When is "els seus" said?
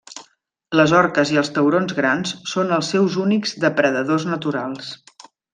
2.81-3.21